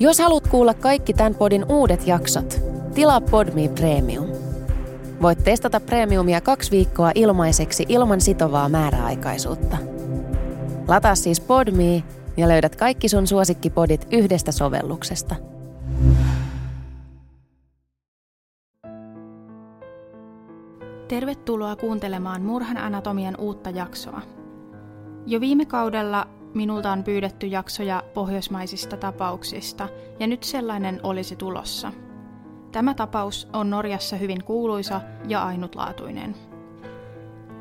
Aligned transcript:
Jos 0.00 0.18
haluat 0.18 0.48
kuulla 0.48 0.74
kaikki 0.74 1.12
tämän 1.12 1.34
podin 1.34 1.64
uudet 1.68 2.06
jaksot, 2.06 2.60
tilaa 2.94 3.20
Podme 3.20 3.68
Premium. 3.68 4.26
Voit 5.22 5.44
testata 5.44 5.80
Premiumia 5.80 6.40
kaksi 6.40 6.70
viikkoa 6.70 7.12
ilmaiseksi 7.14 7.86
ilman 7.88 8.20
sitovaa 8.20 8.68
määräaikaisuutta. 8.68 9.76
Lataa 10.88 11.14
siis 11.14 11.40
Podme 11.40 12.02
ja 12.36 12.48
löydät 12.48 12.76
kaikki 12.76 13.08
sun 13.08 13.26
suosikkipodit 13.26 14.06
yhdestä 14.10 14.52
sovelluksesta. 14.52 15.34
Tervetuloa 21.08 21.76
kuuntelemaan 21.76 22.42
Murhan 22.42 22.76
anatomian 22.76 23.34
uutta 23.38 23.70
jaksoa. 23.70 24.22
Jo 25.26 25.40
viime 25.40 25.64
kaudella 25.66 26.28
minulta 26.58 26.92
on 26.92 27.04
pyydetty 27.04 27.46
jaksoja 27.46 28.02
pohjoismaisista 28.14 28.96
tapauksista, 28.96 29.88
ja 30.20 30.26
nyt 30.26 30.42
sellainen 30.42 31.00
olisi 31.02 31.36
tulossa. 31.36 31.92
Tämä 32.72 32.94
tapaus 32.94 33.48
on 33.52 33.70
Norjassa 33.70 34.16
hyvin 34.16 34.44
kuuluisa 34.44 35.00
ja 35.28 35.42
ainutlaatuinen. 35.42 36.34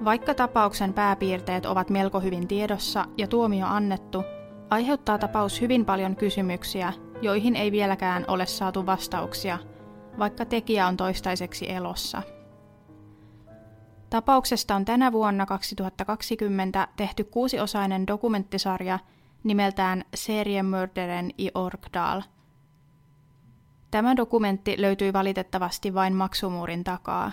Vaikka 0.06 0.34
tapauksen 0.34 0.94
pääpiirteet 0.94 1.66
ovat 1.66 1.90
melko 1.90 2.20
hyvin 2.20 2.48
tiedossa 2.48 3.06
ja 3.18 3.28
tuomio 3.28 3.68
annettu, 3.68 4.24
aiheuttaa 4.70 5.18
tapaus 5.18 5.62
hyvin 5.62 5.86
paljon 5.86 6.16
kysymyksiä, 6.16 6.94
joihin 7.22 7.56
ei 7.56 7.72
vieläkään 7.72 8.26
ole 8.28 8.46
saatu 8.46 8.86
vastauksia, 8.86 9.58
vaikka 10.20 10.46
tekijä 10.46 10.88
on 10.88 10.98
toistaiseksi 10.98 11.72
elossa– 11.72 12.22
Tapauksesta 14.10 14.76
on 14.76 14.86
tänä 14.86 15.12
vuonna 15.12 15.46
2020 15.46 16.88
tehty 16.96 17.24
kuusiosainen 17.24 18.08
dokumenttisarja 18.08 19.00
nimeltään 19.44 20.06
Seriemörderen 20.16 21.32
i 21.38 21.50
Orkdal. 21.54 22.22
Tämä 23.92 24.16
dokumentti 24.16 24.76
löytyy 24.82 25.14
valitettavasti 25.14 25.94
vain 25.94 26.16
maksumuurin 26.16 26.84
takaa. 26.84 27.32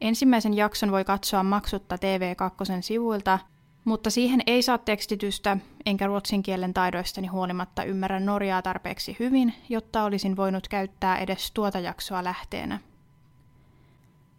Ensimmäisen 0.00 0.54
jakson 0.54 0.90
voi 0.92 1.04
katsoa 1.04 1.42
maksutta 1.42 1.96
TV2 1.96 2.80
sivuilta, 2.80 3.38
mutta 3.84 4.10
siihen 4.10 4.40
ei 4.46 4.62
saa 4.62 4.78
tekstitystä, 4.78 5.56
enkä 5.86 6.06
ruotsin 6.06 6.42
kielen 6.42 6.74
taidoistani 6.74 7.26
huolimatta 7.26 7.84
ymmärrä 7.84 8.20
Norjaa 8.20 8.62
tarpeeksi 8.62 9.16
hyvin, 9.18 9.54
jotta 9.68 10.04
olisin 10.04 10.36
voinut 10.36 10.68
käyttää 10.68 11.18
edes 11.18 11.52
tuota 11.52 11.78
jaksoa 11.78 12.24
lähteenä. 12.24 12.78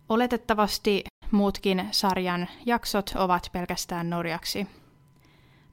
Oletettavasti 0.09 1.03
muutkin 1.33 1.87
sarjan 1.91 2.47
jaksot 2.65 3.11
ovat 3.15 3.49
pelkästään 3.51 4.09
norjaksi. 4.09 4.67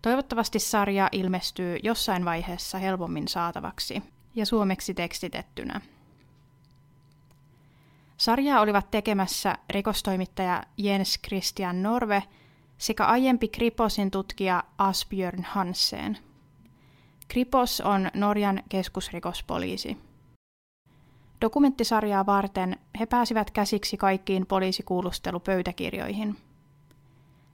Toivottavasti 0.02 0.58
sarja 0.58 1.08
ilmestyy 1.12 1.78
jossain 1.82 2.24
vaiheessa 2.24 2.78
helpommin 2.78 3.28
saatavaksi 3.28 4.02
ja 4.34 4.46
suomeksi 4.46 4.94
tekstitettynä. 4.94 5.80
Sarjaa 8.16 8.60
olivat 8.60 8.90
tekemässä 8.90 9.58
rikostoimittaja 9.70 10.62
Jens 10.76 11.18
Christian 11.26 11.82
Norve 11.82 12.22
sekä 12.78 13.06
aiempi 13.06 13.48
Kriposin 13.48 14.10
tutkija 14.10 14.64
Asbjörn 14.78 15.42
Hansen. 15.42 16.18
Kripos 17.28 17.80
on 17.80 18.10
Norjan 18.14 18.62
keskusrikospoliisi. 18.68 20.09
Dokumenttisarjaa 21.40 22.26
varten 22.26 22.76
he 23.00 23.06
pääsivät 23.06 23.50
käsiksi 23.50 23.96
kaikkiin 23.96 24.46
poliisikuulustelupöytäkirjoihin. 24.46 26.36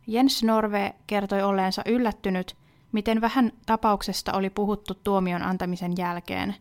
Jens 0.06 0.42
Norve 0.42 0.94
kertoi 1.06 1.42
olleensa 1.42 1.82
yllättynyt, 1.86 2.56
miten 2.92 3.20
vähän 3.20 3.52
tapauksesta 3.66 4.32
oli 4.32 4.50
puhuttu 4.50 4.94
tuomion 4.94 5.42
antamisen 5.42 5.92
jälkeen, 5.98 6.54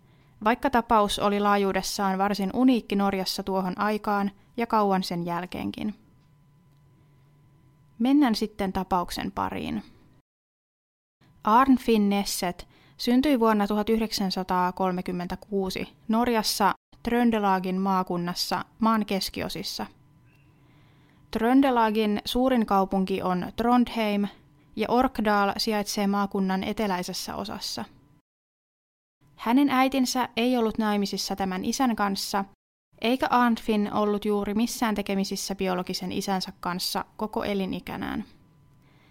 vaikka 0.43 0.69
tapaus 0.69 1.19
oli 1.19 1.39
laajuudessaan 1.39 2.17
varsin 2.17 2.49
uniikki 2.53 2.95
Norjassa 2.95 3.43
tuohon 3.43 3.79
aikaan 3.79 4.31
ja 4.57 4.67
kauan 4.67 5.03
sen 5.03 5.25
jälkeenkin. 5.25 5.95
Mennään 7.99 8.35
sitten 8.35 8.73
tapauksen 8.73 9.31
pariin. 9.31 9.83
Arnfinn 11.43 12.09
Nesset 12.09 12.67
syntyi 12.97 13.39
vuonna 13.39 13.67
1936 13.67 15.87
Norjassa 16.07 16.73
Tröndelagin 17.05 17.81
maakunnassa 17.81 18.65
maan 18.79 19.05
keskiosissa. 19.05 19.85
Tröndelagin 21.31 22.21
suurin 22.25 22.65
kaupunki 22.65 23.21
on 23.21 23.51
Trondheim 23.55 24.27
ja 24.75 24.87
Orkdal 24.89 25.53
sijaitsee 25.57 26.07
maakunnan 26.07 26.63
eteläisessä 26.63 27.35
osassa. 27.35 27.85
Hänen 29.35 29.69
äitinsä 29.69 30.29
ei 30.37 30.57
ollut 30.57 30.77
naimisissa 30.77 31.35
tämän 31.35 31.65
isän 31.65 31.95
kanssa, 31.95 32.45
eikä 33.01 33.27
Arnfin 33.29 33.93
ollut 33.93 34.25
juuri 34.25 34.53
missään 34.53 34.95
tekemisissä 34.95 35.55
biologisen 35.55 36.11
isänsä 36.11 36.53
kanssa 36.59 37.05
koko 37.17 37.43
elinikänään. 37.43 38.25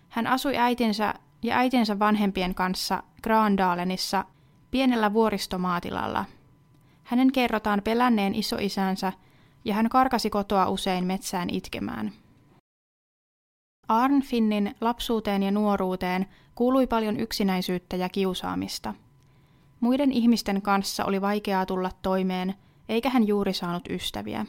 Hän 0.09 0.27
asui 0.27 0.57
äitinsä 0.57 1.15
ja 1.43 1.57
äitinsä 1.57 1.99
vanhempien 1.99 2.55
kanssa 2.55 3.03
Grandalenissa 3.23 4.25
pienellä 4.71 5.13
vuoristomaatilalla– 5.13 6.25
hänen 7.05 7.33
kerrotaan 7.33 7.83
pelänneen 7.85 8.35
isoisänsä 8.35 9.13
ja 9.65 9.75
hän 9.75 9.89
karkasi 9.89 10.31
kotoa 10.31 10.69
usein 10.69 11.05
metsään 11.05 11.51
itkemään. 11.51 12.13
Arnfinnin 13.89 14.75
lapsuuteen 14.81 15.43
ja 15.43 15.51
nuoruuteen 15.51 16.27
kuului 16.55 16.87
paljon 16.87 17.21
yksinäisyyttä 17.21 17.97
ja 17.97 18.09
kiusaamista. 18.09 18.95
Muiden 19.81 20.13
ihmisten 20.13 20.63
kanssa 20.63 21.05
oli 21.05 21.21
vaikeaa 21.21 21.67
tulla 21.67 21.91
toimeen, 22.03 22.55
eikä 22.89 23.11
hän 23.11 23.27
juuri 23.27 23.53
saanut 23.53 23.89
ystäviä. 23.91 24.47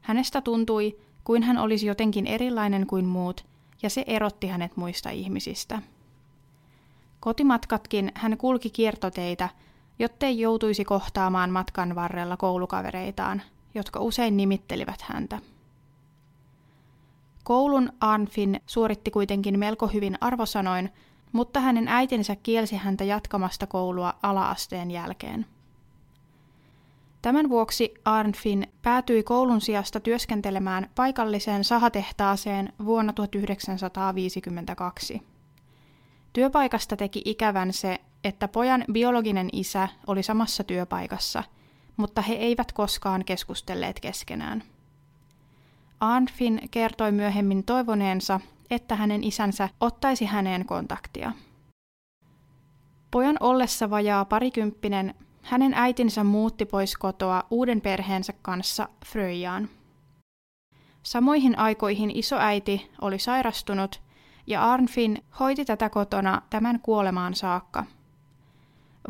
Hänestä 0.00 0.40
tuntui, 0.40 0.98
kuin 1.24 1.42
hän 1.42 1.58
olisi 1.58 1.86
jotenkin 1.86 2.26
erilainen 2.26 2.86
kuin 2.86 3.04
muut, 3.04 3.46
ja 3.82 3.90
se 3.90 4.04
erotti 4.06 4.46
hänet 4.46 4.76
muista 4.76 5.10
ihmisistä. 5.10 5.82
Kotimatkatkin 7.20 8.12
hän 8.14 8.38
kulki 8.38 8.70
kiertoteitä 8.70 9.48
jottei 9.98 10.40
joutuisi 10.40 10.84
kohtaamaan 10.84 11.50
matkan 11.50 11.94
varrella 11.94 12.36
koulukavereitaan, 12.36 13.42
jotka 13.74 14.00
usein 14.00 14.36
nimittelivät 14.36 15.02
häntä. 15.02 15.38
Koulun 17.44 17.92
Arnfin 18.00 18.60
suoritti 18.66 19.10
kuitenkin 19.10 19.58
melko 19.58 19.86
hyvin 19.86 20.18
arvosanoin, 20.20 20.92
mutta 21.32 21.60
hänen 21.60 21.88
äitinsä 21.88 22.36
kielsi 22.36 22.76
häntä 22.76 23.04
jatkamasta 23.04 23.66
koulua 23.66 24.14
alaasteen 24.22 24.90
jälkeen. 24.90 25.46
Tämän 27.22 27.48
vuoksi 27.48 27.94
Arnfin 28.04 28.66
päätyi 28.82 29.22
koulun 29.22 29.60
sijasta 29.60 30.00
työskentelemään 30.00 30.90
paikalliseen 30.94 31.64
sahatehtaaseen 31.64 32.72
vuonna 32.84 33.12
1952. 33.12 35.22
Työpaikasta 36.32 36.96
teki 36.96 37.22
ikävän 37.24 37.72
se, 37.72 37.98
että 38.24 38.48
pojan 38.48 38.84
biologinen 38.92 39.48
isä 39.52 39.88
oli 40.06 40.22
samassa 40.22 40.64
työpaikassa, 40.64 41.42
mutta 41.96 42.22
he 42.22 42.34
eivät 42.34 42.72
koskaan 42.72 43.24
keskustelleet 43.24 44.00
keskenään. 44.00 44.62
Arnfin 46.00 46.60
kertoi 46.70 47.12
myöhemmin 47.12 47.64
toivoneensa, 47.64 48.40
että 48.70 48.96
hänen 48.96 49.24
isänsä 49.24 49.68
ottaisi 49.80 50.24
häneen 50.24 50.66
kontaktia. 50.66 51.32
Pojan 53.10 53.36
ollessa 53.40 53.90
vajaa 53.90 54.24
parikymppinen, 54.24 55.14
hänen 55.42 55.74
äitinsä 55.74 56.24
muutti 56.24 56.64
pois 56.64 56.96
kotoa 56.96 57.44
uuden 57.50 57.80
perheensä 57.80 58.32
kanssa 58.42 58.88
Fröjaan. 59.06 59.68
Samoihin 61.02 61.58
aikoihin 61.58 62.10
isoäiti 62.14 62.90
oli 63.00 63.18
sairastunut 63.18 64.02
ja 64.46 64.72
Arnfin 64.72 65.24
hoiti 65.40 65.64
tätä 65.64 65.90
kotona 65.90 66.42
tämän 66.50 66.80
kuolemaan 66.80 67.34
saakka– 67.34 67.84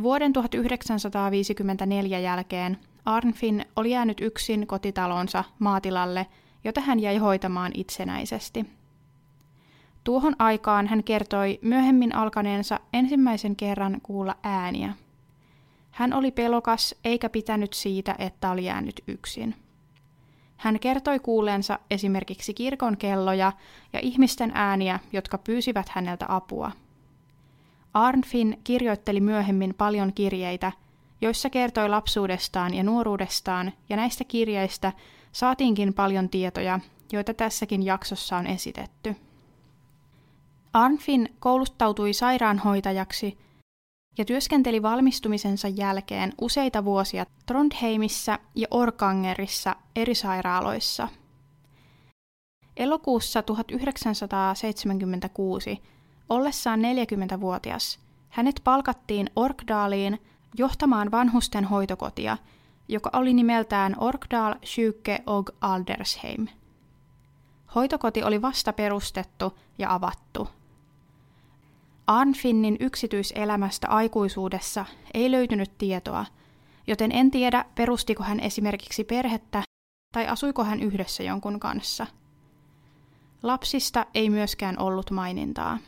Vuoden 0.02 0.32
1954 0.32 2.18
jälkeen 2.18 2.78
Arnfin 3.04 3.64
oli 3.76 3.90
jäänyt 3.90 4.20
yksin 4.20 4.66
kotitalonsa 4.66 5.44
maatilalle, 5.58 6.26
jota 6.64 6.80
hän 6.80 7.00
jäi 7.00 7.16
hoitamaan 7.16 7.72
itsenäisesti. 7.74 8.66
Tuohon 10.04 10.36
aikaan 10.38 10.86
hän 10.86 11.04
kertoi 11.04 11.58
myöhemmin 11.62 12.14
alkaneensa 12.14 12.80
ensimmäisen 12.92 13.56
kerran 13.56 14.00
kuulla 14.02 14.36
ääniä. 14.42 14.94
Hän 15.90 16.12
oli 16.12 16.30
pelokas 16.30 16.94
eikä 17.04 17.28
pitänyt 17.28 17.72
siitä, 17.72 18.14
että 18.18 18.50
oli 18.50 18.64
jäänyt 18.64 19.00
yksin. 19.06 19.54
Hän 20.56 20.80
kertoi 20.80 21.18
kuuleensa 21.18 21.78
esimerkiksi 21.90 22.54
kirkon 22.54 22.96
kelloja 22.96 23.52
ja 23.92 24.00
ihmisten 24.02 24.52
ääniä, 24.54 25.00
jotka 25.12 25.38
pyysivät 25.38 25.88
häneltä 25.88 26.26
apua– 26.28 26.72
Arnfin 27.96 28.60
kirjoitteli 28.64 29.20
myöhemmin 29.20 29.74
paljon 29.74 30.12
kirjeitä, 30.12 30.72
joissa 31.20 31.50
kertoi 31.50 31.88
lapsuudestaan 31.88 32.74
ja 32.74 32.82
nuoruudestaan, 32.82 33.72
ja 33.88 33.96
näistä 33.96 34.24
kirjeistä 34.24 34.92
saatiinkin 35.32 35.94
paljon 35.94 36.28
tietoja, 36.28 36.80
joita 37.12 37.34
tässäkin 37.34 37.82
jaksossa 37.82 38.36
on 38.36 38.46
esitetty. 38.46 39.16
Arnfin 40.72 41.28
kouluttautui 41.38 42.12
sairaanhoitajaksi 42.12 43.38
ja 44.18 44.24
työskenteli 44.24 44.82
valmistumisensa 44.82 45.68
jälkeen 45.68 46.32
useita 46.40 46.84
vuosia 46.84 47.26
Trondheimissa 47.46 48.38
ja 48.54 48.66
Orkangerissa 48.70 49.76
eri 49.96 50.14
sairaaloissa. 50.14 51.08
Elokuussa 52.76 53.42
1976, 53.42 55.82
ollessaan 56.28 56.80
40-vuotias, 56.80 57.98
hänet 58.28 58.60
palkattiin 58.64 59.30
Orkdaaliin 59.36 60.18
johtamaan 60.58 61.10
vanhusten 61.10 61.64
hoitokotia, 61.64 62.36
joka 62.88 63.10
oli 63.12 63.34
nimeltään 63.34 63.94
Orkdal 63.98 64.54
Sjuke 64.64 65.22
og 65.26 65.50
Aldersheim. 65.60 66.46
Hoitokoti 67.74 68.22
oli 68.22 68.42
vasta 68.42 68.72
perustettu 68.72 69.58
ja 69.78 69.94
avattu. 69.94 70.48
Arnfinnin 72.06 72.76
yksityiselämästä 72.80 73.88
aikuisuudessa 73.88 74.84
ei 75.14 75.30
löytynyt 75.30 75.78
tietoa, 75.78 76.26
joten 76.86 77.12
en 77.12 77.30
tiedä 77.30 77.64
perustiko 77.74 78.22
hän 78.22 78.40
esimerkiksi 78.40 79.04
perhettä 79.04 79.62
tai 80.14 80.26
asuiko 80.26 80.64
hän 80.64 80.82
yhdessä 80.82 81.22
jonkun 81.22 81.60
kanssa. 81.60 82.06
Lapsista 83.42 84.06
ei 84.14 84.30
myöskään 84.30 84.78
ollut 84.78 85.10
mainintaa. 85.10 85.78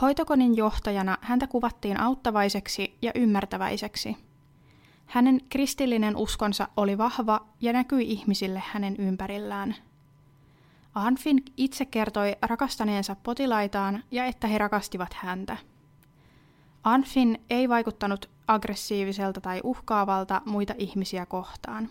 Hoitokodin 0.00 0.56
johtajana 0.56 1.18
häntä 1.20 1.46
kuvattiin 1.46 2.00
auttavaiseksi 2.00 2.98
ja 3.02 3.12
ymmärtäväiseksi. 3.14 4.16
Hänen 5.06 5.40
kristillinen 5.48 6.16
uskonsa 6.16 6.68
oli 6.76 6.98
vahva 6.98 7.46
ja 7.60 7.72
näkyi 7.72 8.10
ihmisille 8.10 8.62
hänen 8.66 8.96
ympärillään. 8.96 9.74
Anfin 10.94 11.42
itse 11.56 11.84
kertoi 11.84 12.36
rakastaneensa 12.42 13.16
potilaitaan 13.22 14.04
ja 14.10 14.24
että 14.24 14.46
he 14.46 14.58
rakastivat 14.58 15.14
häntä. 15.14 15.56
Anfin 16.84 17.44
ei 17.50 17.68
vaikuttanut 17.68 18.30
aggressiiviselta 18.46 19.40
tai 19.40 19.60
uhkaavalta 19.64 20.42
muita 20.46 20.74
ihmisiä 20.78 21.26
kohtaan. 21.26 21.88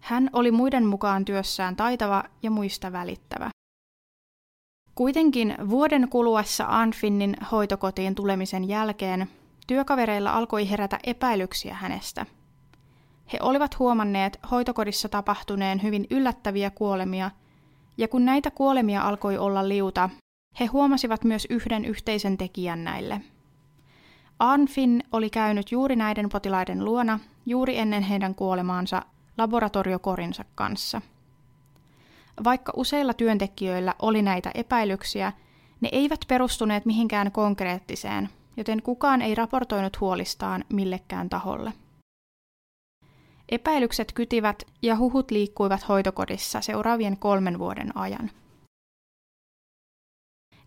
Hän 0.00 0.30
oli 0.32 0.50
muiden 0.50 0.86
mukaan 0.86 1.24
työssään 1.24 1.76
taitava 1.76 2.24
ja 2.42 2.50
muista 2.50 2.92
välittävä. 2.92 3.50
Kuitenkin 4.96 5.54
vuoden 5.70 6.08
kuluessa 6.08 6.64
Anfinnin 6.68 7.36
hoitokotiin 7.52 8.14
tulemisen 8.14 8.68
jälkeen 8.68 9.26
työkavereilla 9.66 10.32
alkoi 10.32 10.70
herätä 10.70 10.98
epäilyksiä 11.04 11.74
hänestä. 11.74 12.26
He 13.32 13.38
olivat 13.42 13.78
huomanneet 13.78 14.38
hoitokodissa 14.50 15.08
tapahtuneen 15.08 15.82
hyvin 15.82 16.06
yllättäviä 16.10 16.70
kuolemia, 16.70 17.30
ja 17.98 18.08
kun 18.08 18.24
näitä 18.24 18.50
kuolemia 18.50 19.02
alkoi 19.02 19.38
olla 19.38 19.68
liuta, 19.68 20.10
he 20.60 20.66
huomasivat 20.66 21.24
myös 21.24 21.46
yhden 21.50 21.84
yhteisen 21.84 22.36
tekijän 22.38 22.84
näille. 22.84 23.20
Anfin 24.38 25.04
oli 25.12 25.30
käynyt 25.30 25.72
juuri 25.72 25.96
näiden 25.96 26.28
potilaiden 26.28 26.84
luona 26.84 27.20
juuri 27.46 27.78
ennen 27.78 28.02
heidän 28.02 28.34
kuolemaansa 28.34 29.02
laboratoriokorinsa 29.38 30.44
kanssa– 30.54 31.00
vaikka 32.44 32.72
useilla 32.76 33.14
työntekijöillä 33.14 33.94
oli 34.02 34.22
näitä 34.22 34.50
epäilyksiä, 34.54 35.32
ne 35.80 35.88
eivät 35.92 36.20
perustuneet 36.28 36.84
mihinkään 36.86 37.32
konkreettiseen, 37.32 38.28
joten 38.56 38.82
kukaan 38.82 39.22
ei 39.22 39.34
raportoinut 39.34 40.00
huolistaan 40.00 40.64
millekään 40.72 41.28
taholle. 41.28 41.72
Epäilykset 43.48 44.12
kytivät 44.12 44.62
ja 44.82 44.96
huhut 44.96 45.30
liikkuivat 45.30 45.88
hoitokodissa 45.88 46.60
seuraavien 46.60 47.16
kolmen 47.16 47.58
vuoden 47.58 47.96
ajan. 47.96 48.30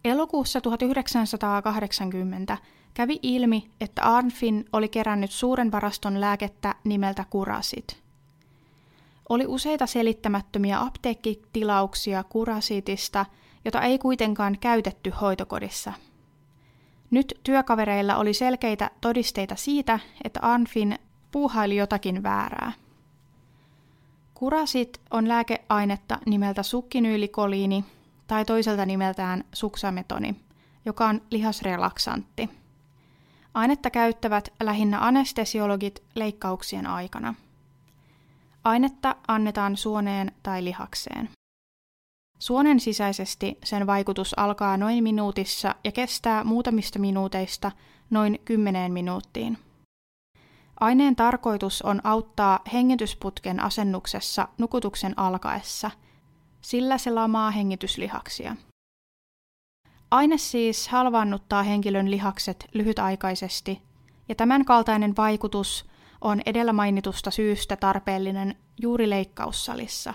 Elokuussa 0.06 0.62
1980 0.62 2.58
kävi 2.94 3.20
ilmi, 3.24 3.70
että 3.82 4.04
Arnfin 4.04 4.66
oli 4.74 4.90
kerännyt 4.90 5.32
suuren 5.32 5.72
varaston 5.72 6.22
lääkettä 6.22 6.76
nimeltä 6.84 7.26
Kurasit– 7.30 7.98
oli 9.30 9.48
useita 9.48 9.88
selittämättömiä 9.88 10.82
apteekkitilauksia 10.82 12.24
kurasitista, 12.24 13.26
jota 13.66 13.82
ei 13.82 14.00
kuitenkaan 14.00 14.58
käytetty 14.60 15.10
hoitokodissa. 15.22 15.94
Nyt 17.12 17.40
työkavereilla 17.44 18.16
oli 18.16 18.34
selkeitä 18.34 18.92
todisteita 19.02 19.56
siitä, 19.56 20.00
että 20.24 20.40
Anfin 20.44 21.00
puuhaili 21.32 21.76
jotakin 21.76 22.24
väärää. 22.24 22.72
Kurasit 24.34 25.02
on 25.12 25.28
lääkeainetta 25.28 26.20
nimeltä 26.26 26.64
sukkinyylikoliini 26.64 27.86
tai 28.28 28.46
toiselta 28.46 28.86
nimeltään 28.86 29.44
suksametoni, 29.54 30.36
joka 30.86 31.08
on 31.08 31.22
lihasrelaksantti. 31.32 32.50
Ainetta 33.54 33.90
käyttävät 33.90 34.54
lähinnä 34.64 35.06
anestesiologit 35.06 36.04
leikkauksien 36.16 36.88
aikana– 36.88 37.36
Ainetta 38.70 39.16
annetaan 39.28 39.78
suoneen 39.78 40.32
tai 40.44 40.64
lihakseen. 40.64 41.30
Suonen 42.40 42.80
sisäisesti 42.80 43.58
sen 43.64 43.88
vaikutus 43.88 44.40
alkaa 44.40 44.78
noin 44.78 45.04
minuutissa 45.04 45.76
ja 45.84 45.92
kestää 45.92 46.44
muutamista 46.44 47.00
minuuteista 47.00 47.72
noin 48.10 48.40
kymmeneen 48.46 48.94
minuuttiin. 48.94 49.58
Aineen 50.80 51.16
tarkoitus 51.16 51.82
on 51.82 52.02
auttaa 52.04 52.60
hengitysputken 52.74 53.60
asennuksessa 53.60 54.48
nukutuksen 54.58 55.14
alkaessa, 55.20 55.92
sillä 56.62 56.98
se 56.98 57.12
lamaa 57.12 57.52
hengityslihaksia. 57.52 58.56
Aine 60.12 60.38
siis 60.38 60.88
halvannuttaa 60.88 61.64
henkilön 61.64 62.12
lihakset 62.12 62.66
lyhytaikaisesti, 62.74 63.82
ja 64.30 64.36
tämän 64.36 64.66
kaltainen 64.66 65.16
vaikutus 65.18 65.89
on 66.22 66.42
edellä 66.46 66.74
mainitusta 66.74 67.32
syystä 67.32 67.76
tarpeellinen 67.76 68.56
juuri 68.82 69.10
leikkaussalissa. 69.10 70.14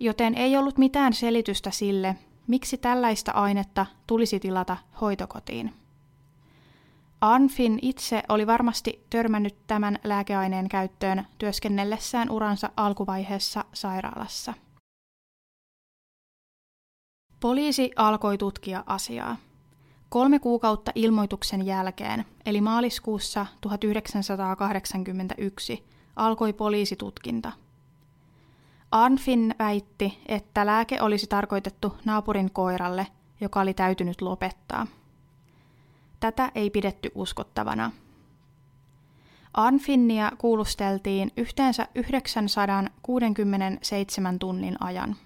Joten 0.00 0.34
ei 0.34 0.56
ollut 0.56 0.78
mitään 0.78 1.12
selitystä 1.12 1.70
sille, 1.70 2.16
miksi 2.46 2.78
tällaista 2.78 3.32
ainetta 3.32 3.86
tulisi 4.06 4.40
tilata 4.40 4.76
hoitokotiin. 5.00 5.74
Anfin 7.20 7.78
itse 7.82 8.22
oli 8.28 8.46
varmasti 8.46 9.06
törmännyt 9.10 9.56
tämän 9.66 9.98
lääkeaineen 10.04 10.68
käyttöön 10.68 11.26
työskennellessään 11.38 12.30
uransa 12.30 12.70
alkuvaiheessa 12.76 13.64
sairaalassa. 13.72 14.54
Poliisi 17.40 17.90
alkoi 17.96 18.38
tutkia 18.38 18.84
asiaa. 18.86 19.36
Kolme 20.14 20.38
kuukautta 20.38 20.92
ilmoituksen 20.94 21.66
jälkeen, 21.66 22.24
eli 22.46 22.60
maaliskuussa 22.60 23.46
1981, 23.60 25.84
alkoi 26.16 26.52
poliisitutkinta. 26.52 27.52
Arnfin 28.90 29.54
väitti, 29.58 30.18
että 30.26 30.66
lääke 30.66 31.02
olisi 31.02 31.26
tarkoitettu 31.26 31.96
naapurin 32.04 32.50
koiralle, 32.50 33.06
joka 33.40 33.60
oli 33.60 33.74
täytynyt 33.74 34.22
lopettaa. 34.22 34.86
Tätä 36.20 36.52
ei 36.54 36.70
pidetty 36.70 37.10
uskottavana. 37.14 37.92
Arnfinnia 39.54 40.32
kuulusteltiin 40.38 41.30
yhteensä 41.36 41.88
967 41.94 44.38
tunnin 44.38 44.76
ajan. 44.80 45.16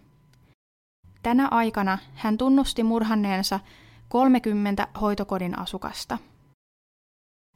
Tänä 1.22 1.48
aikana 1.50 1.98
hän 2.14 2.38
tunnusti 2.38 2.82
murhanneensa 2.82 3.60
30 4.08 4.88
hoitokodin 5.00 5.58
asukasta. 5.58 6.18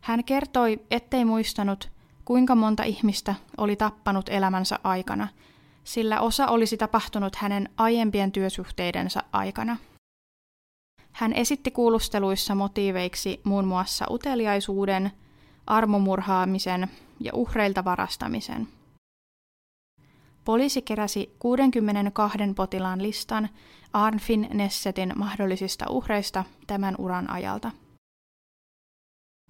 Hän 0.02 0.25
kertoi, 0.25 0.80
ettei 0.90 1.25
muistanut, 1.25 1.90
kuinka 2.25 2.54
monta 2.54 2.82
ihmistä 2.82 3.35
oli 3.56 3.76
tappanut 3.76 4.28
elämänsä 4.28 4.78
aikana, 4.85 5.28
sillä 5.85 6.21
osa 6.21 6.47
olisi 6.47 6.76
tapahtunut 6.76 7.37
hänen 7.37 7.68
aiempien 7.76 8.32
työsuhteidensa 8.32 9.23
aikana. 9.32 9.76
Hän 11.12 11.32
esitti 11.32 11.71
kuulusteluissa 11.71 12.54
motiiveiksi 12.54 13.40
muun 13.44 13.64
muassa 13.64 14.06
uteliaisuuden, 14.11 15.12
armomurhaamisen 15.66 16.90
ja 17.21 17.32
uhreilta 17.35 17.85
varastamisen. 17.85 18.68
Poliisi 20.44 20.82
keräsi 20.82 21.37
62 21.38 22.38
potilaan 22.56 23.02
listan 23.02 23.49
Arnfin 23.92 24.49
Nessetin 24.52 25.12
mahdollisista 25.16 25.90
uhreista 25.90 26.44
tämän 26.66 26.94
uran 26.99 27.30
ajalta. 27.30 27.70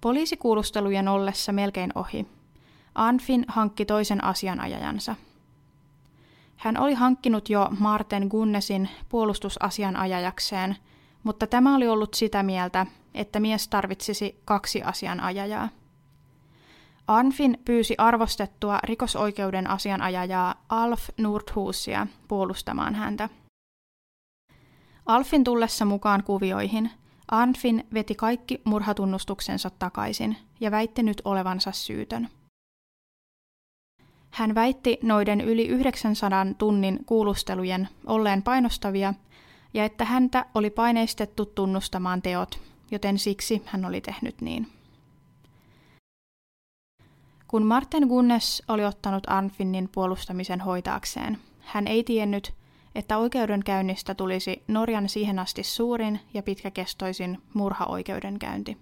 Poliisikuulustelujen 0.01 1.07
ollessa 1.07 1.51
melkein 1.51 1.91
ohi, 1.95 2.27
Arnfin 2.95 3.45
hankki 3.47 3.85
toisen 3.85 4.23
asianajajansa. 4.23 5.15
Hän 6.57 6.77
oli 6.79 6.93
hankkinut 6.93 7.49
jo 7.49 7.67
Marten 7.79 8.27
Gunnesin 8.27 8.89
puolustusasianajajakseen, 9.09 10.75
mutta 11.23 11.47
tämä 11.47 11.75
oli 11.75 11.87
ollut 11.87 12.13
sitä 12.13 12.43
mieltä, 12.43 12.85
että 13.13 13.39
mies 13.39 13.67
tarvitsisi 13.67 14.41
kaksi 14.45 14.83
asianajajaa. 14.83 15.69
Anfin 17.07 17.57
pyysi 17.65 17.95
arvostettua 17.97 18.79
rikosoikeuden 18.83 19.69
asianajajaa 19.69 20.65
Alf 20.69 21.09
Nordhusia 21.17 22.07
puolustamaan 22.27 22.95
häntä. 22.95 23.29
Alfin 25.05 25.43
tullessa 25.43 25.85
mukaan 25.85 26.23
kuvioihin, 26.23 26.91
Arnfin 27.27 27.87
veti 27.93 28.15
kaikki 28.15 28.61
murhatunnustuksensa 28.63 29.69
takaisin 29.69 30.37
ja 30.59 30.71
väitti 30.71 31.03
nyt 31.03 31.21
olevansa 31.25 31.71
syytön. 31.71 32.29
Hän 34.31 34.55
väitti 34.55 34.99
noiden 35.03 35.41
yli 35.41 35.67
900 35.67 36.45
tunnin 36.57 36.99
kuulustelujen 37.05 37.89
olleen 38.05 38.43
painostavia 38.43 39.13
ja 39.73 39.85
että 39.85 40.05
häntä 40.05 40.45
oli 40.55 40.69
paineistettu 40.69 41.45
tunnustamaan 41.45 42.21
teot, 42.21 42.59
joten 42.91 43.17
siksi 43.17 43.61
hän 43.65 43.85
oli 43.85 44.01
tehnyt 44.01 44.41
niin. 44.41 44.67
Kun 47.53 47.65
Martin 47.65 48.07
Gunnes 48.07 48.63
oli 48.67 48.85
ottanut 48.85 49.23
Arnfinnin 49.27 49.89
puolustamisen 49.89 50.61
hoitaakseen, 50.61 51.37
hän 51.59 51.87
ei 51.87 52.03
tiennyt, 52.03 52.53
että 52.95 53.17
oikeudenkäynnistä 53.17 54.15
tulisi 54.15 54.63
Norjan 54.67 55.09
siihen 55.09 55.39
asti 55.39 55.63
suurin 55.63 56.19
ja 56.33 56.43
pitkäkestoisin 56.43 57.41
murhaoikeudenkäynti. 57.53 58.77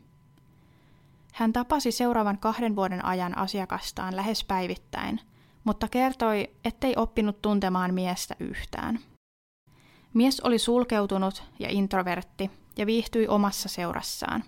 Hän 1.34 1.54
tapasi 1.54 1.92
seuraavan 1.92 2.38
kahden 2.38 2.76
vuoden 2.76 3.06
ajan 3.06 3.38
asiakastaan 3.38 4.16
lähes 4.16 4.44
päivittäin, 4.44 5.20
mutta 5.64 5.88
kertoi, 5.88 6.50
ettei 6.66 6.94
oppinut 6.98 7.42
tuntemaan 7.42 7.94
miestä 7.94 8.36
yhtään. 8.40 9.00
Mies 10.14 10.40
oli 10.40 10.60
sulkeutunut 10.60 11.44
ja 11.60 11.68
introvertti 11.70 12.52
ja 12.78 12.86
viihtyi 12.86 13.28
omassa 13.28 13.70
seurassaan. 13.70 14.44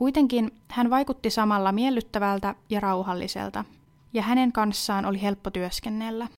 Kuitenkin 0.00 0.50
hän 0.68 0.90
vaikutti 0.90 1.30
samalla 1.30 1.72
miellyttävältä 1.72 2.54
ja 2.70 2.80
rauhalliselta, 2.80 3.64
ja 4.12 4.22
hänen 4.22 4.52
kanssaan 4.52 5.06
oli 5.06 5.22
helppo 5.22 5.50
työskennellä. 5.50 6.28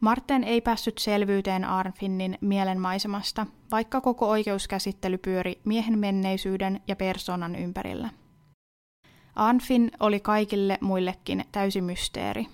Marten 0.00 0.44
ei 0.44 0.60
päässyt 0.60 0.98
selvyyteen 0.98 1.64
Arnfinnin 1.64 2.38
mielenmaisemasta, 2.40 3.46
vaikka 3.70 4.00
koko 4.00 4.28
oikeuskäsittely 4.28 5.18
pyöri 5.18 5.60
miehen 5.64 5.98
menneisyyden 5.98 6.80
ja 6.86 6.96
persoonan 6.96 7.54
ympärillä. 7.54 8.10
Arnfin 9.34 9.90
oli 10.00 10.20
kaikille 10.20 10.78
muillekin 10.80 11.44
täysi 11.52 11.80
mysteeri. 11.80 12.46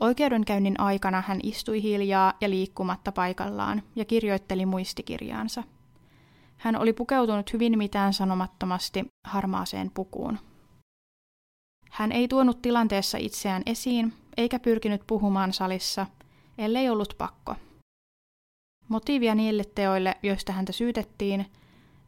Oikeudenkäynnin 0.00 0.80
aikana 0.80 1.22
hän 1.26 1.40
istui 1.42 1.82
hiljaa 1.82 2.32
ja 2.40 2.50
liikkumatta 2.50 3.12
paikallaan 3.12 3.82
ja 3.94 4.04
kirjoitteli 4.04 4.66
muistikirjaansa. 4.66 5.62
Hän 6.56 6.76
oli 6.76 6.92
pukeutunut 6.92 7.52
hyvin 7.52 7.78
mitään 7.78 8.14
sanomattomasti 8.14 9.04
harmaaseen 9.24 9.90
pukuun. 9.94 10.38
Hän 11.90 12.12
ei 12.12 12.28
tuonut 12.28 12.62
tilanteessa 12.62 13.18
itseään 13.18 13.62
esiin, 13.66 14.12
eikä 14.36 14.58
pyrkinyt 14.58 15.02
puhumaan 15.06 15.52
salissa, 15.52 16.06
ellei 16.58 16.90
ollut 16.90 17.14
pakko. 17.18 17.56
Motiivia 18.88 19.34
niille 19.34 19.64
teoille, 19.74 20.16
joista 20.22 20.52
häntä 20.52 20.72
syytettiin, 20.72 21.46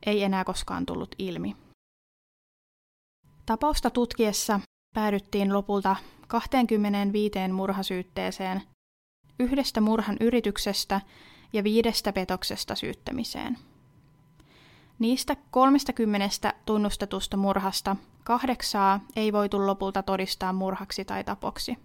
ei 0.06 0.22
enää 0.22 0.44
koskaan 0.44 0.86
tullut 0.86 1.14
ilmi. 1.18 1.56
Tapausta 3.46 3.90
tutkiessa 3.90 4.60
päädyttiin 4.94 5.52
lopulta 5.52 5.96
25 6.28 7.38
murhasyytteeseen, 7.52 8.62
yhdestä 9.38 9.80
murhan 9.80 10.16
yrityksestä 10.20 11.00
ja 11.52 11.64
viidestä 11.64 12.12
petoksesta 12.12 12.74
syyttämiseen. 12.74 13.58
Niistä 14.98 15.36
30 15.50 16.54
tunnustetusta 16.66 17.36
murhasta 17.36 17.96
kahdeksaa 18.24 19.00
ei 19.16 19.32
voitu 19.32 19.66
lopulta 19.66 20.02
todistaa 20.02 20.52
murhaksi 20.52 21.04
tai 21.04 21.24
tapoksi. 21.24 21.78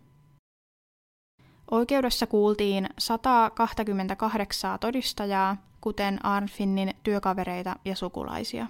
Oikeudessa 1.71 2.27
kuultiin 2.27 2.89
128 2.99 4.79
todistajaa, 4.79 5.57
kuten 5.81 6.25
Arnfinnin 6.25 6.93
työkavereita 7.03 7.75
ja 7.85 7.95
sukulaisia. 7.95 8.67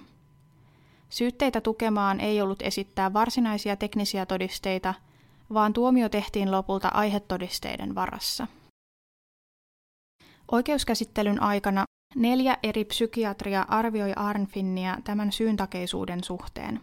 Syytteitä 1.08 1.60
tukemaan 1.60 2.20
ei 2.20 2.42
ollut 2.42 2.62
esittää 2.62 3.12
varsinaisia 3.12 3.76
teknisiä 3.76 4.26
todisteita, 4.26 4.94
vaan 5.54 5.72
tuomio 5.72 6.08
tehtiin 6.08 6.50
lopulta 6.50 6.88
aihetodisteiden 6.88 7.94
varassa. 7.94 8.46
Oikeuskäsittelyn 10.52 11.42
aikana 11.42 11.84
neljä 12.16 12.58
eri 12.62 12.84
psykiatria 12.84 13.64
arvioi 13.68 14.12
Arnfinnia 14.16 14.98
tämän 15.04 15.32
syyntakeisuuden 15.32 16.24
suhteen. 16.24 16.80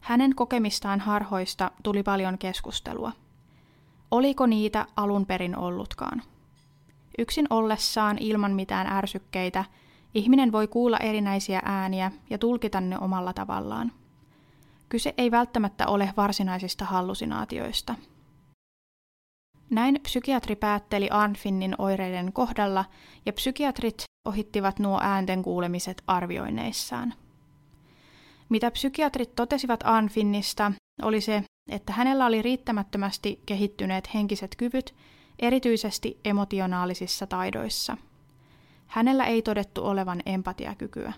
Hänen 0.00 0.34
kokemistaan 0.34 1.00
harhoista 1.00 1.70
tuli 1.82 2.02
paljon 2.02 2.38
keskustelua. 2.38 3.12
Oliko 4.10 4.46
niitä 4.46 4.86
alun 4.96 5.26
perin 5.26 5.56
ollutkaan? 5.56 6.22
Yksin 7.18 7.46
ollessaan 7.50 8.18
ilman 8.18 8.52
mitään 8.52 8.86
ärsykkeitä– 8.86 9.64
Ihminen 10.14 10.52
voi 10.52 10.68
kuulla 10.68 10.98
erinäisiä 10.98 11.62
ääniä 11.64 12.12
ja 12.30 12.38
tulkita 12.38 12.80
ne 12.80 12.98
omalla 12.98 13.32
tavallaan. 13.32 13.92
Kyse 14.88 15.14
ei 15.18 15.30
välttämättä 15.30 15.86
ole 15.86 16.12
varsinaisista 16.16 16.84
hallusinaatioista. 16.84 17.94
Näin 19.70 20.00
psykiatri 20.02 20.56
päätteli 20.56 21.10
Arnfinnin 21.10 21.74
oireiden 21.78 22.32
kohdalla 22.32 22.84
ja 23.26 23.32
psykiatrit 23.32 24.02
ohittivat 24.24 24.78
nuo 24.78 25.00
äänten 25.02 25.42
kuulemiset 25.42 26.02
arvioinneissaan. 26.06 27.14
Mitä 28.48 28.70
psykiatrit 28.70 29.34
totesivat 29.34 29.80
Arnfinnista 29.84 30.72
oli 31.02 31.20
se, 31.20 31.42
että 31.70 31.92
hänellä 31.92 32.26
oli 32.26 32.42
riittämättömästi 32.42 33.42
kehittyneet 33.46 34.14
henkiset 34.14 34.56
kyvyt, 34.56 34.94
erityisesti 35.38 36.20
emotionaalisissa 36.24 37.26
taidoissa– 37.26 37.96
Hänellä 38.88 39.24
ei 39.24 39.42
todettu 39.42 39.86
olevan 39.86 40.22
empatiakykyä. 40.26 41.12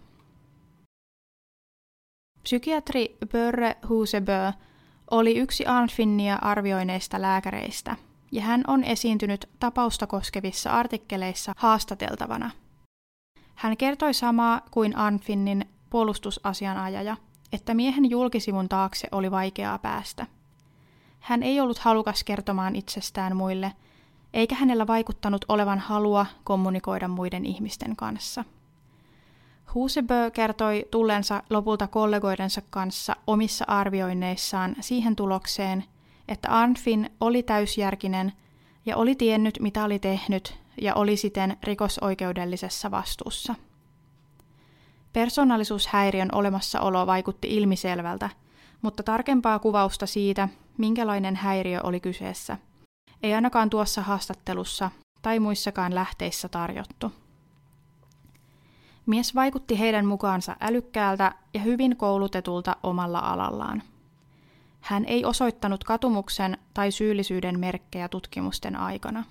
Psykiatri 2.42 3.16
Börre 3.32 3.76
Husebö 3.88 4.52
oli 5.10 5.38
yksi 5.38 5.66
Arnfinnia 5.66 6.38
arvioineista 6.42 7.22
lääkäreistä, 7.22 7.96
ja 8.32 8.42
hän 8.42 8.64
on 8.66 8.84
esiintynyt 8.84 9.48
tapausta 9.60 10.06
koskevissa 10.06 10.70
artikkeleissa 10.70 11.52
haastateltavana. 11.56 12.50
Hän 13.54 13.76
kertoi 13.76 14.14
samaa 14.14 14.60
kuin 14.70 14.96
Arnfinnin 14.96 15.64
puolustusasianajaja, 15.90 17.16
että 17.52 17.74
miehen 17.74 18.10
julkisivun 18.10 18.68
taakse 18.68 19.08
oli 19.12 19.30
vaikeaa 19.30 19.78
päästä. 19.78 20.26
Hän 21.20 21.42
ei 21.42 21.60
ollut 21.60 21.78
halukas 21.78 22.24
kertomaan 22.24 22.76
itsestään 22.76 23.36
muille– 23.36 23.72
eikä 24.34 24.54
hänellä 24.54 24.86
vaikuttanut 24.86 25.44
olevan 25.48 25.78
halua 25.78 26.26
kommunikoida 26.44 27.08
muiden 27.08 27.46
ihmisten 27.46 27.96
kanssa. 27.96 28.44
Husebö 29.74 30.30
kertoi 30.30 30.86
tullensa 30.90 31.42
lopulta 31.50 31.86
kollegoidensa 31.86 32.62
kanssa 32.70 33.16
omissa 33.26 33.64
arvioinneissaan 33.68 34.76
siihen 34.80 35.16
tulokseen, 35.16 35.84
että 36.30 36.48
Arnfin 36.48 37.10
oli 37.20 37.42
täysjärkinen 37.42 38.32
ja 38.86 38.96
oli 38.96 39.14
tiennyt, 39.14 39.58
mitä 39.60 39.84
oli 39.84 39.98
tehnyt, 39.98 40.58
ja 40.80 40.94
oli 40.94 41.16
siten 41.16 41.56
rikosoikeudellisessa 41.62 42.90
vastuussa. 42.90 43.54
Persoonallisuushäiriön 45.12 46.28
olemassaolo 46.32 47.06
vaikutti 47.06 47.56
ilmiselvältä, 47.56 48.30
mutta 48.82 49.02
tarkempaa 49.02 49.58
kuvausta 49.58 50.06
siitä, 50.06 50.48
minkälainen 50.78 51.36
häiriö 51.36 51.80
oli 51.82 52.00
kyseessä– 52.00 52.56
ei 53.22 53.34
ainakaan 53.34 53.70
tuossa 53.70 54.02
haastattelussa 54.02 54.90
tai 55.22 55.38
muissakaan 55.38 55.94
lähteissä 55.94 56.48
tarjottu. 56.48 57.12
Mies 59.06 59.34
vaikutti 59.34 59.78
heidän 59.78 60.06
mukaansa 60.06 60.56
älykkäältä 60.60 61.34
ja 61.54 61.60
hyvin 61.60 61.96
koulutetulta 61.96 62.76
omalla 62.82 63.18
alallaan. 63.18 63.82
Hän 64.80 65.04
ei 65.04 65.24
osoittanut 65.24 65.84
katumuksen 65.84 66.58
tai 66.74 66.90
syyllisyyden 66.90 67.60
merkkejä 67.60 68.08
tutkimusten 68.08 68.76
aikana. 68.76 69.24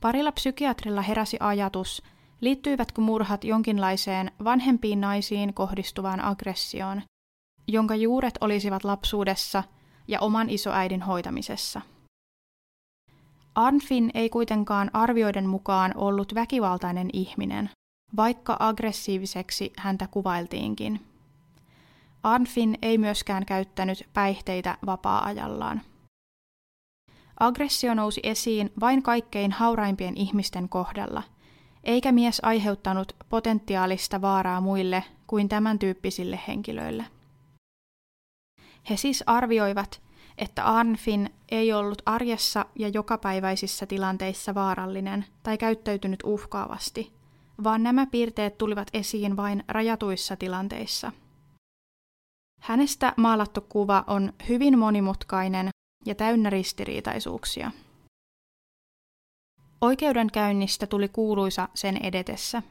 Parilla 0.00 0.32
psykiatrilla 0.32 1.02
heräsi 1.02 1.36
ajatus, 1.40 2.02
liittyivätkö 2.40 3.00
murhat 3.00 3.44
jonkinlaiseen 3.44 4.30
vanhempiin 4.44 5.00
naisiin 5.00 5.54
kohdistuvaan 5.54 6.20
aggressioon, 6.20 7.02
jonka 7.68 7.94
juuret 7.94 8.34
olisivat 8.40 8.84
lapsuudessa 8.84 9.64
ja 10.08 10.20
oman 10.20 10.50
isoäidin 10.50 11.02
hoitamisessa– 11.02 11.80
Arnfin 13.54 14.10
ei 14.14 14.30
kuitenkaan 14.30 14.90
arvioiden 14.92 15.46
mukaan 15.46 15.92
ollut 15.96 16.34
väkivaltainen 16.34 17.10
ihminen, 17.12 17.70
vaikka 18.16 18.56
aggressiiviseksi 18.58 19.72
häntä 19.76 20.08
kuvailtiinkin. 20.10 21.00
Arnfin 22.22 22.78
ei 22.82 22.98
myöskään 22.98 23.46
käyttänyt 23.46 24.08
päihteitä 24.12 24.78
vapaa-ajallaan. 24.86 25.80
Aggressio 27.40 27.94
nousi 27.94 28.20
esiin 28.22 28.72
vain 28.80 29.02
kaikkein 29.02 29.52
hauraimpien 29.52 30.16
ihmisten 30.16 30.68
kohdalla, 30.68 31.22
eikä 31.84 32.12
mies 32.12 32.40
aiheuttanut 32.44 33.16
potentiaalista 33.28 34.20
vaaraa 34.20 34.60
muille 34.60 35.04
kuin 35.26 35.48
tämän 35.48 35.78
tyyppisille 35.78 36.40
henkilöille. 36.48 37.04
He 38.90 38.96
siis 38.96 39.24
arvioivat, 39.26 40.02
että 40.38 40.64
Arnfin 40.64 41.34
ei 41.48 41.72
ollut 41.72 42.02
arjessa 42.06 42.66
ja 42.78 42.88
jokapäiväisissä 42.88 43.86
tilanteissa 43.86 44.54
vaarallinen 44.54 45.24
tai 45.42 45.58
käyttäytynyt 45.58 46.20
uhkaavasti, 46.24 47.12
vaan 47.64 47.82
nämä 47.82 48.06
piirteet 48.06 48.58
tulivat 48.58 48.88
esiin 48.92 49.36
vain 49.36 49.64
rajatuissa 49.68 50.36
tilanteissa. 50.36 51.12
Hänestä 52.62 53.12
maalattu 53.16 53.60
kuva 53.60 54.04
on 54.06 54.32
hyvin 54.48 54.78
monimutkainen 54.78 55.68
ja 56.06 56.14
täynnä 56.14 56.50
ristiriitaisuuksia. 56.50 57.70
Oikeudenkäynnistä 59.80 60.86
tuli 60.86 61.08
kuuluisa 61.08 61.68
sen 61.74 61.96
edetessä. 61.96 62.62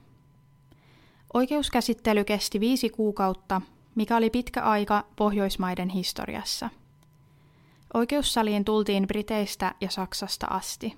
Oikeuskäsittely 1.34 2.24
kesti 2.24 2.60
viisi 2.60 2.90
kuukautta, 2.90 3.62
mikä 3.96 4.18
oli 4.18 4.30
pitkä 4.30 4.62
aika 4.62 5.06
Pohjoismaiden 5.16 5.90
historiassa. 5.90 6.70
Oikeussaliin 7.94 8.66
tultiin 8.66 9.08
Briteistä 9.08 9.76
ja 9.82 9.90
Saksasta 9.90 10.48
asti. 10.50 10.98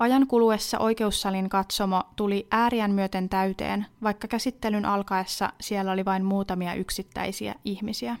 Ajan 0.00 0.26
kuluessa 0.26 0.78
oikeussalin 0.78 1.48
katsomo 1.48 2.02
tuli 2.16 2.46
ääriän 2.50 2.90
myöten 2.90 3.28
täyteen, 3.28 3.86
vaikka 4.02 4.28
käsittelyn 4.28 4.84
alkaessa 4.84 5.52
siellä 5.60 5.92
oli 5.92 6.04
vain 6.04 6.24
muutamia 6.24 6.74
yksittäisiä 6.74 7.54
ihmisiä. 7.64 8.16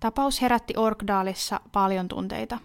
Tapaus 0.00 0.42
herätti 0.42 0.74
Orkdaalissa 0.76 1.60
paljon 1.72 2.08
tunteita. 2.08 2.58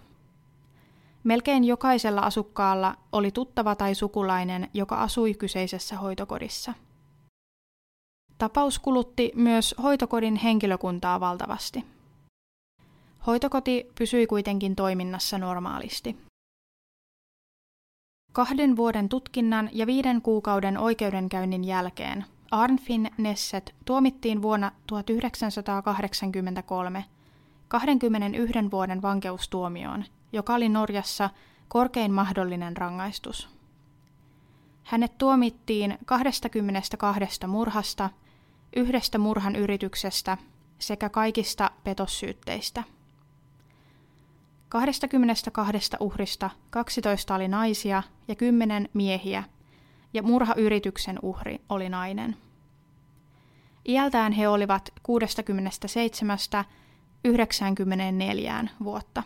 Melkein 1.23 1.63
jokaisella 1.63 2.21
asukkaalla 2.21 2.95
oli 3.11 3.31
tuttava 3.31 3.75
tai 3.75 3.95
sukulainen, 3.95 4.69
joka 4.73 4.95
asui 4.95 5.33
kyseisessä 5.33 5.97
hoitokodissa. 5.97 6.73
Tapaus 8.37 8.79
kulutti 8.79 9.31
myös 9.35 9.75
hoitokodin 9.83 10.35
henkilökuntaa 10.35 11.19
valtavasti. 11.19 11.85
Hoitokoti 13.27 13.91
pysyi 13.97 14.27
kuitenkin 14.27 14.75
toiminnassa 14.75 15.37
normaalisti. 15.37 16.17
Kahden 18.33 18.75
vuoden 18.75 19.09
tutkinnan 19.09 19.69
ja 19.71 19.87
viiden 19.87 20.21
kuukauden 20.21 20.77
oikeudenkäynnin 20.77 21.63
jälkeen 21.63 22.25
Arnfinn 22.51 23.07
Nesset 23.17 23.75
tuomittiin 23.85 24.41
vuonna 24.41 24.71
1983 24.87 27.05
21 27.67 28.71
vuoden 28.71 29.01
vankeustuomioon, 29.01 30.05
joka 30.31 30.55
oli 30.55 30.69
Norjassa 30.69 31.29
korkein 31.67 32.11
mahdollinen 32.11 32.77
rangaistus. 32.77 33.49
Hänet 34.83 35.17
tuomittiin 35.17 35.97
22 36.05 37.47
murhasta, 37.47 38.09
yhdestä 38.75 39.17
murhan 39.17 39.55
yrityksestä 39.55 40.37
sekä 40.79 41.09
kaikista 41.09 41.71
petossyytteistä. 41.83 42.83
22 44.73 45.97
uhrista 45.99 46.49
12 46.69 47.35
oli 47.35 47.47
naisia 47.47 48.03
ja 48.27 48.35
10 48.35 48.89
miehiä, 48.93 49.43
ja 50.13 50.23
murhayrityksen 50.23 51.19
uhri 51.21 51.61
oli 51.69 51.89
nainen. 51.89 52.37
Iältään 53.87 54.31
he 54.31 54.47
olivat 54.47 54.93
67 55.03 56.37
94 57.23 58.67
vuotta. 58.83 59.23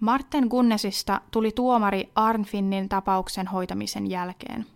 Marten 0.00 0.46
Gunnesista 0.48 1.20
tuli 1.30 1.52
tuomari 1.52 2.12
Arnfinnin 2.14 2.88
tapauksen 2.88 3.46
hoitamisen 3.46 4.10
jälkeen. 4.10 4.66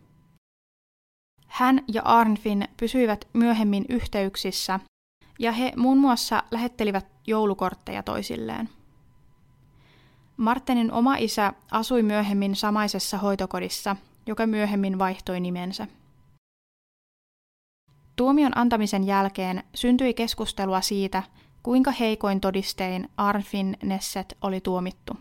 Hän 1.47 1.85
ja 1.89 2.03
Arnfinn 2.03 2.63
pysyivät 2.77 3.29
myöhemmin 3.33 3.85
yhteyksissä 3.89 4.81
ja 5.43 5.53
he 5.53 5.73
muun 5.77 5.99
muassa 5.99 6.43
lähettelivät 6.51 7.07
joulukortteja 7.27 8.03
toisilleen. 8.03 8.69
Martenin 10.37 10.93
oma 10.93 11.17
isä 11.17 11.53
asui 11.71 12.03
myöhemmin 12.03 12.57
samaisessa 12.57 13.19
hoitokodissa, 13.19 13.97
joka 14.27 14.47
myöhemmin 14.47 14.99
vaihtoi 14.99 15.41
nimensä. 15.41 15.87
Tuomion 18.17 18.59
antamisen 18.59 19.07
jälkeen 19.07 19.63
syntyi 19.75 20.15
keskustelua 20.15 20.81
siitä, 20.81 21.23
kuinka 21.63 21.91
heikoin 21.91 22.41
todistein 22.41 23.09
Arnfinn 23.17 23.75
Nesset 23.83 24.39
oli 24.43 24.61
tuomittu. 24.61 25.13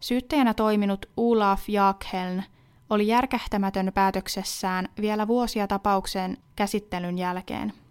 Syyttäjänä 0.00 0.54
toiminut 0.54 1.06
Olaf 1.16 1.68
Jaakheln 1.68 2.42
oli 2.90 3.06
järkähtämätön 3.06 3.90
päätöksessään 3.94 4.88
vielä 5.00 5.28
vuosia 5.28 5.66
tapauksen 5.66 6.38
käsittelyn 6.56 7.18
jälkeen– 7.18 7.72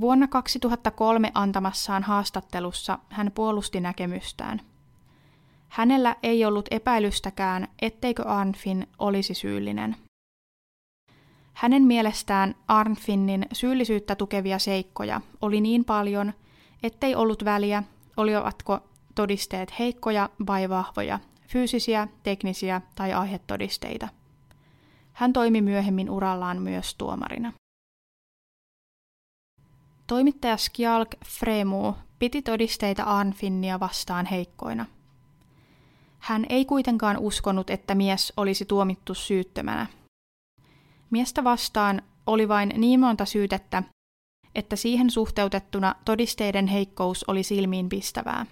Vuonna 0.00 0.28
2003 0.28 1.30
antamassaan 1.34 2.02
haastattelussa 2.02 2.98
hän 3.08 3.32
puolusti 3.34 3.80
näkemystään. 3.80 4.60
Hänellä 5.68 6.16
ei 6.22 6.44
ollut 6.44 6.68
epäilystäkään, 6.70 7.68
etteikö 7.82 8.22
Arnfin 8.22 8.86
olisi 8.98 9.34
syyllinen. 9.34 9.96
Hänen 11.52 11.82
mielestään 11.82 12.54
Arnfinnin 12.68 13.46
syyllisyyttä 13.52 14.14
tukevia 14.14 14.58
seikkoja 14.58 15.20
oli 15.40 15.60
niin 15.60 15.84
paljon, 15.84 16.32
ettei 16.82 17.14
ollut 17.14 17.44
väliä, 17.44 17.82
olivatko 18.16 18.80
todisteet 19.14 19.78
heikkoja 19.78 20.28
vai 20.46 20.68
vahvoja, 20.68 21.18
fyysisiä, 21.48 22.08
teknisiä 22.22 22.80
tai 22.94 23.12
aihetodisteita. 23.12 24.08
Hän 25.12 25.32
toimi 25.32 25.62
myöhemmin 25.62 26.10
urallaan 26.10 26.62
myös 26.62 26.94
tuomarina. 26.94 27.52
Toimittaja 30.06 30.56
Skjalk 30.56 31.08
Fremu 31.26 31.92
piti 32.18 32.42
todisteita 32.42 33.02
Arnfinnia 33.02 33.80
vastaan 33.80 34.26
heikkoina. 34.26 34.86
Hän 36.18 36.46
ei 36.48 36.64
kuitenkaan 36.64 37.18
uskonut, 37.18 37.70
että 37.70 37.94
mies 37.94 38.32
olisi 38.36 38.64
tuomittu 38.64 39.14
syyttömänä. 39.14 39.86
Miestä 41.10 41.44
vastaan 41.44 42.02
oli 42.26 42.48
vain 42.48 42.72
niin 42.76 43.00
monta 43.00 43.24
syytettä, 43.24 43.82
että 44.54 44.76
siihen 44.76 45.10
suhteutettuna 45.10 45.94
todisteiden 46.04 46.66
heikkous 46.66 47.24
oli 47.28 47.42
silmiinpistävää. 47.42 48.46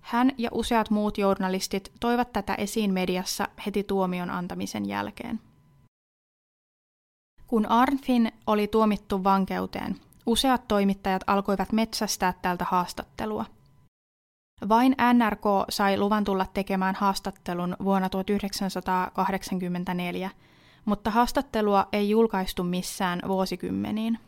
Hän 0.00 0.32
ja 0.38 0.48
useat 0.52 0.90
muut 0.90 1.18
journalistit 1.18 1.92
toivat 2.00 2.32
tätä 2.32 2.54
esiin 2.54 2.92
mediassa 2.92 3.48
heti 3.66 3.84
tuomion 3.84 4.30
antamisen 4.30 4.88
jälkeen. 4.88 5.40
Kun 7.46 7.66
Arnfin 7.66 8.32
oli 8.46 8.68
tuomittu 8.68 9.24
vankeuteen, 9.24 9.96
Useat 10.26 10.68
toimittajat 10.68 11.22
alkoivat 11.26 11.72
metsästää 11.72 12.34
tältä 12.42 12.66
haastattelua. 12.70 13.44
Vain 14.68 14.96
NRK 15.12 15.44
sai 15.68 15.98
luvan 15.98 16.24
tulla 16.24 16.46
tekemään 16.54 16.94
haastattelun 16.94 17.76
vuonna 17.84 18.08
1984, 18.08 20.30
mutta 20.84 21.10
haastattelua 21.10 21.88
ei 21.92 22.10
julkaistu 22.10 22.64
missään 22.64 23.22
vuosikymmeniin. 23.28 24.18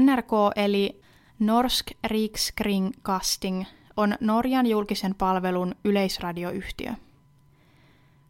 NRK 0.00 0.30
eli 0.56 1.00
Norsk 1.38 1.86
Rikskringkasting 2.04 3.64
on 3.96 4.14
Norjan 4.20 4.66
julkisen 4.66 5.14
palvelun 5.14 5.74
yleisradioyhtiö. 5.84 6.92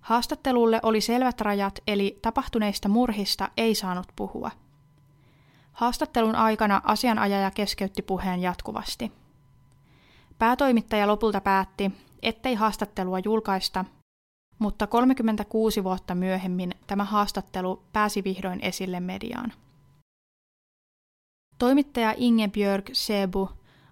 Haastattelulle 0.01 0.81
oli 0.83 1.01
selvät 1.01 1.40
rajat, 1.40 1.79
eli 1.87 2.18
tapahtuneista 2.22 2.88
murhista 2.88 3.49
ei 3.57 3.75
saanut 3.75 4.07
puhua– 4.16 4.51
Haastattelun 5.76 6.34
aikana 6.34 6.80
asianajaja 6.84 7.50
keskeytti 7.50 8.02
puheen 8.02 8.42
jatkuvasti. 8.42 9.12
Päätoimittaja 10.38 11.06
lopulta 11.06 11.40
päätti, 11.40 11.92
ettei 12.22 12.54
haastattelua 12.54 13.18
julkaista, 13.18 13.84
mutta 14.58 14.86
36 14.86 15.84
vuotta 15.84 16.14
myöhemmin 16.14 16.74
tämä 16.86 17.04
haastattelu 17.04 17.82
pääsi 17.92 18.24
vihdoin 18.24 18.60
esille 18.60 19.00
mediaan. 19.00 19.52
Toimittaja 21.58 22.14
Inge 22.16 22.48
Björk 22.48 22.90
Sebu 22.92 23.48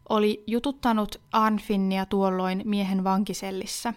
oli 0.08 0.44
jututtanut 0.46 1.20
Arnfinnia 1.32 2.06
tuolloin 2.06 2.62
miehen 2.64 3.04
vankisellissä. 3.04 3.94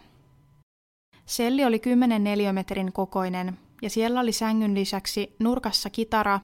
Selli 1.26 1.66
oli 1.66 1.80
10 1.80 2.24
neliömetrin 2.24 2.94
kokoinen 2.94 3.60
ja 3.82 3.90
siellä 3.90 4.20
oli 4.20 4.32
sängyn 4.32 4.76
lisäksi 4.76 5.36
nurkassa 5.40 5.90
kitara 5.90 6.40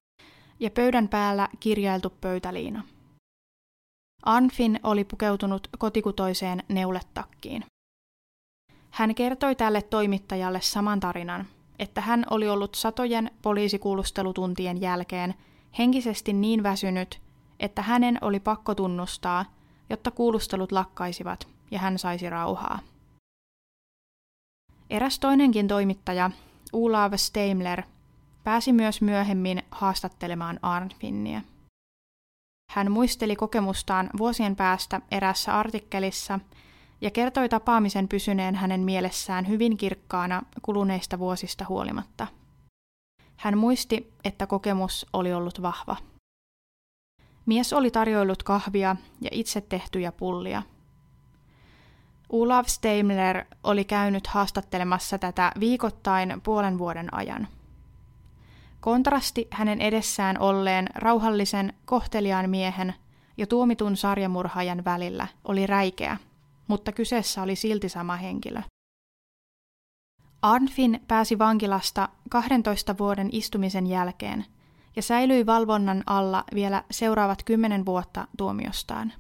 ja 0.63 0.71
pöydän 0.71 1.07
päällä 1.07 1.49
kirjailtu 1.59 2.09
pöytäliina. 2.09 2.83
Anfin 4.25 4.79
oli 4.83 5.03
pukeutunut 5.03 5.67
kotikutoiseen 5.77 6.63
neuletakkiin. 6.69 7.65
Hän 8.91 9.15
kertoi 9.15 9.55
tälle 9.55 9.81
toimittajalle 9.81 10.61
saman 10.61 10.99
tarinan, 10.99 11.47
että 11.79 12.01
hän 12.01 12.25
oli 12.29 12.49
ollut 12.49 12.75
satojen 12.75 13.31
poliisikuulustelutuntien 13.41 14.81
jälkeen 14.81 15.33
henkisesti 15.77 16.33
niin 16.33 16.63
väsynyt, 16.63 17.21
että 17.59 17.81
hänen 17.81 18.17
oli 18.21 18.39
pakko 18.39 18.75
tunnustaa, 18.75 19.45
jotta 19.89 20.11
kuulustelut 20.11 20.71
lakkaisivat 20.71 21.47
ja 21.71 21.79
hän 21.79 21.99
saisi 21.99 22.29
rauhaa. 22.29 22.79
Eräs 24.89 25.19
toinenkin 25.19 25.67
toimittaja, 25.67 26.31
Olav 26.73 27.13
Steimler, 27.15 27.83
pääsi 28.43 28.73
myös 28.73 29.01
myöhemmin 29.01 29.63
haastattelemaan 29.71 30.59
Arnfinnia. 30.61 31.41
Hän 32.71 32.91
muisteli 32.91 33.35
kokemustaan 33.35 34.09
vuosien 34.17 34.55
päästä 34.55 35.01
erässä 35.11 35.59
artikkelissa 35.59 36.39
ja 37.01 37.11
kertoi 37.11 37.49
tapaamisen 37.49 38.07
pysyneen 38.07 38.55
hänen 38.55 38.81
mielessään 38.81 39.47
hyvin 39.47 39.77
kirkkaana 39.77 40.41
kuluneista 40.61 41.19
vuosista 41.19 41.65
huolimatta. 41.69 42.27
Hän 43.37 43.57
muisti, 43.57 44.13
että 44.23 44.47
kokemus 44.47 45.05
oli 45.13 45.33
ollut 45.33 45.61
vahva. 45.61 45.95
Mies 47.45 47.73
oli 47.73 47.91
tarjoillut 47.91 48.43
kahvia 48.43 48.95
ja 49.21 49.29
itse 49.31 49.61
tehtyjä 49.61 50.11
pullia. 50.11 50.63
Olaf 52.29 52.67
Steimler 52.67 53.45
oli 53.63 53.85
käynyt 53.85 54.27
haastattelemassa 54.27 55.17
tätä 55.17 55.51
viikoittain 55.59 56.41
puolen 56.43 56.77
vuoden 56.77 57.13
ajan. 57.13 57.47
Kontrasti 58.83 59.47
hänen 59.51 59.81
edessään 59.81 60.39
olleen 60.39 60.89
rauhallisen, 60.95 61.73
kohteliaan 61.85 62.49
miehen 62.49 62.93
ja 63.37 63.47
tuomitun 63.47 63.97
sarjamurhaajan 63.97 64.85
välillä 64.85 65.27
oli 65.43 65.67
räikeä, 65.67 66.17
mutta 66.67 66.91
kyseessä 66.91 67.41
oli 67.41 67.55
silti 67.55 67.89
sama 67.89 68.15
henkilö. 68.15 68.61
Arnfin 70.41 71.03
pääsi 71.07 71.39
vankilasta 71.39 72.09
12 72.29 72.97
vuoden 72.97 73.29
istumisen 73.31 73.87
jälkeen 73.87 74.45
ja 74.95 75.01
säilyi 75.01 75.45
valvonnan 75.45 76.03
alla 76.05 76.43
vielä 76.53 76.83
seuraavat 76.91 77.43
kymmenen 77.43 77.85
vuotta 77.85 78.27
tuomiostaan. 78.37 79.13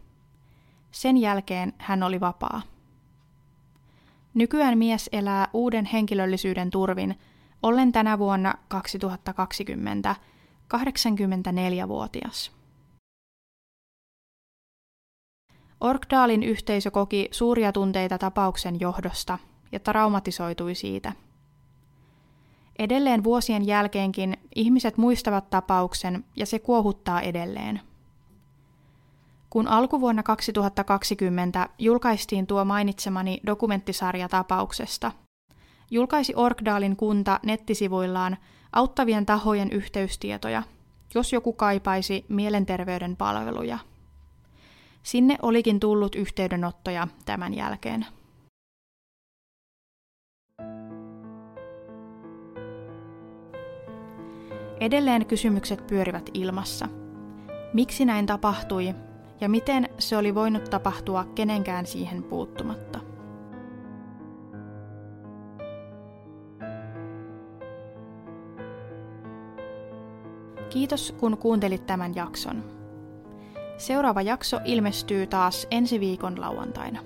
Sen 0.91 1.17
jälkeen 1.17 1.73
hän 1.77 2.03
oli 2.03 2.19
vapaa. 2.19 2.61
Nykyään 4.33 4.77
mies 4.77 5.09
elää 5.11 5.47
uuden 5.53 5.85
henkilöllisyyden 5.85 6.69
turvin, 6.69 7.19
ollen 7.63 7.91
tänä 7.91 8.19
vuonna 8.19 8.53
2020 8.67 10.15
84-vuotias. 10.73 12.51
Orkdaalin 15.81 16.43
yhteisö 16.43 16.91
koki 16.91 17.27
suuria 17.31 17.71
tunteita 17.71 18.17
tapauksen 18.17 18.79
johdosta 18.79 19.37
ja 19.71 19.79
traumatisoitui 19.79 20.75
siitä. 20.75 21.11
Edelleen 22.79 23.23
vuosien 23.23 23.67
jälkeenkin 23.67 24.37
ihmiset 24.55 24.97
muistavat 24.97 25.49
tapauksen 25.49 26.25
ja 26.35 26.45
se 26.45 26.59
kuohuttaa 26.59 27.21
edelleen. 27.21 27.81
Kun 29.49 29.67
alkuvuonna 29.67 30.23
2020 30.23 31.69
julkaistiin 31.79 32.47
tuo 32.47 32.65
mainitsemani 32.65 33.39
dokumenttisarja 33.45 34.29
tapauksesta, 34.29 35.11
julkaisi 35.93 36.33
Orkdaalin 36.35 36.95
kunta 36.95 37.39
nettisivuillaan 37.45 38.37
auttavien 38.71 39.25
tahojen 39.25 39.71
yhteystietoja, 39.71 40.63
jos 41.15 41.33
joku 41.33 41.53
kaipaisi 41.53 42.25
mielenterveyden 42.29 43.15
palveluja– 43.15 43.79
Sinne 45.03 45.37
olikin 45.41 45.79
tullut 45.79 46.15
yhteydenottoja 46.15 47.07
tämän 47.25 47.53
jälkeen. 47.53 48.05
Edelleen 54.79 55.25
kysymykset 55.25 55.87
pyörivät 55.87 56.29
ilmassa. 56.33 56.87
Miksi 57.73 58.05
näin 58.05 58.25
tapahtui 58.25 58.95
ja 59.41 59.49
miten 59.49 59.89
se 59.99 60.17
oli 60.17 60.35
voinut 60.35 60.69
tapahtua 60.69 61.25
kenenkään 61.35 61.85
siihen 61.85 62.23
puuttumatta? 62.23 63.12
Kiitos 70.73 71.15
kun 71.19 71.37
kuuntelit 71.37 71.85
tämän 71.85 72.15
jakson. 72.15 72.63
Seuraava 73.77 74.21
jakso 74.21 74.59
ilmestyy 74.65 75.27
taas 75.27 75.67
ensi 75.71 75.99
viikon 75.99 76.41
lauantaina. 76.41 76.99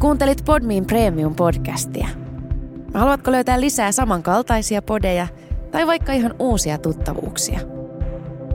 Kuuntelit 0.00 0.44
Podmin 0.44 0.86
Premium-podcastia. 0.86 2.08
Haluatko 2.94 3.32
löytää 3.32 3.60
lisää 3.60 3.92
samankaltaisia 3.92 4.82
podeja 4.82 5.28
tai 5.70 5.86
vaikka 5.86 6.12
ihan 6.12 6.34
uusia 6.38 6.78
tuttavuuksia? 6.78 7.75